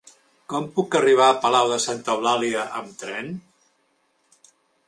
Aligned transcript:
Com 0.53 0.63
puc 0.77 0.97
arribar 0.99 1.27
a 1.33 1.35
Palau 1.43 1.69
de 1.73 1.77
Santa 1.85 2.15
Eulàlia 2.15 2.67
amb 2.81 2.99
tren? 3.05 3.33